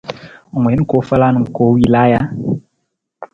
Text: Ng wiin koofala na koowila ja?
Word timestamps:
Ng 0.53 0.63
wiin 0.65 0.83
koofala 0.89 1.27
na 1.33 1.41
koowila 1.55 2.01
ja? 2.11 2.21